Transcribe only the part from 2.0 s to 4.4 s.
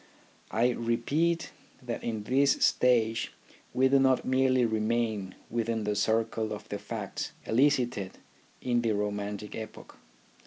in this stage we do not